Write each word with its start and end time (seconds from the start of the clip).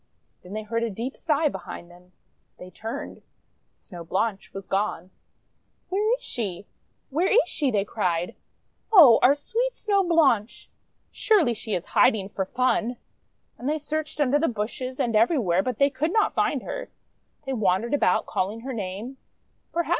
Then 0.41 0.53
they 0.53 0.63
heard 0.63 0.81
a 0.81 0.89
deep 0.89 1.15
sigh 1.15 1.47
behind 1.47 1.91
them. 1.91 2.11
They 2.57 2.71
turned. 2.71 3.21
Snow 3.77 4.03
Blanche 4.03 4.51
was 4.51 4.65
gone! 4.65 5.11
'Where 5.89 6.15
Is 6.17 6.23
she? 6.23 6.65
WTiere 7.13 7.29
is 7.31 7.47
she?' 7.47 7.69
they 7.69 7.85
cried. 7.85 8.33
f<0h! 8.91 9.19
our 9.21 9.35
sweet 9.35 9.75
Snow 9.75 10.03
Blanche! 10.03 10.71
Surely 11.11 11.53
she 11.53 11.75
is 11.75 11.85
hiding 11.93 12.29
for 12.29 12.45
fun!'! 12.45 12.97
And 13.59 13.69
they 13.69 13.77
searched 13.77 14.19
under 14.19 14.39
the 14.39 14.47
bushes 14.47 14.99
and 14.99 15.15
every 15.15 15.37
where, 15.37 15.61
but 15.61 15.77
they 15.77 15.91
could 15.91 16.11
not 16.11 16.33
find 16.33 16.63
her. 16.63 16.89
They 17.45 17.53
wan 17.53 17.83
dered 17.83 17.93
about, 17.93 18.25
calling 18.25 18.61
her 18.61 18.73
name. 18.73 19.17